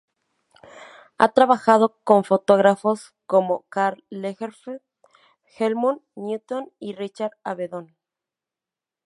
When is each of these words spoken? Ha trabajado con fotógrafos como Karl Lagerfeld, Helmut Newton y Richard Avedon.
Ha 1.19 1.27
trabajado 1.31 1.99
con 2.03 2.23
fotógrafos 2.23 3.13
como 3.27 3.67
Karl 3.69 4.03
Lagerfeld, 4.09 4.81
Helmut 5.59 6.01
Newton 6.15 6.73
y 6.79 6.95
Richard 6.95 7.33
Avedon. 7.43 7.95